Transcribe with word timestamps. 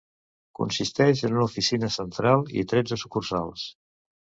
Consisteix 0.59 1.21
en 1.29 1.35
una 1.35 1.43
oficina 1.51 1.91
central 1.97 2.43
i 2.63 2.67
tretze 2.73 3.01
sucursals. 3.05 3.71